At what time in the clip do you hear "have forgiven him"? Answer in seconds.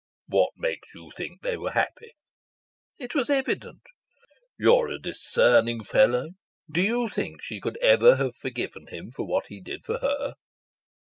8.15-9.11